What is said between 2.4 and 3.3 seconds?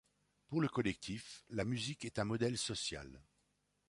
social.